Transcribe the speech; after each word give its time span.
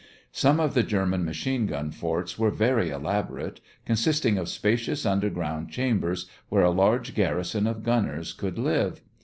Some 0.31 0.59
of 0.59 0.73
the 0.73 0.81
German 0.81 1.23
machine 1.25 1.67
gun 1.67 1.91
forts 1.91 2.39
were 2.39 2.49
very 2.49 2.89
elaborate, 2.89 3.61
consisting 3.85 4.35
of 4.39 4.49
spacious 4.49 5.05
underground 5.05 5.69
chambers 5.69 6.25
where 6.49 6.63
a 6.63 6.71
large 6.71 7.13
garrison 7.13 7.67
of 7.67 7.83
gunners 7.83 8.33
could 8.33 8.57
live. 8.57 9.01